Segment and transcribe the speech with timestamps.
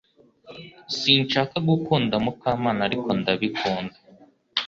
[0.97, 3.95] Sinshaka gukunda Mukamana ariko ndabikunda